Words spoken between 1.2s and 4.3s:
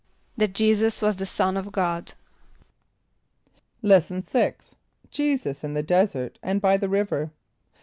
Son of God.= Lesson